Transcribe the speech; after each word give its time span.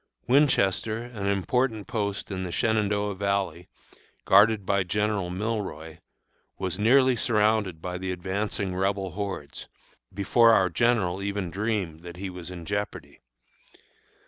Winchester, 0.27 1.03
an 1.03 1.27
important 1.27 1.85
post 1.85 2.31
in 2.31 2.41
the 2.43 2.51
Shenandoah 2.51 3.13
Valley, 3.13 3.69
guarded 4.25 4.65
by 4.65 4.81
General 4.81 5.29
Milroy, 5.29 5.99
was 6.57 6.79
nearly 6.79 7.15
surrounded 7.15 7.83
by 7.83 7.99
the 7.99 8.11
advancing 8.11 8.73
Rebel 8.75 9.11
hordes, 9.11 9.67
before 10.11 10.53
our 10.53 10.71
general 10.71 11.21
even 11.21 11.51
dreamed 11.51 11.99
that 11.99 12.17
he 12.17 12.31
was 12.31 12.49
in 12.49 12.65
jeopardy. 12.65 13.19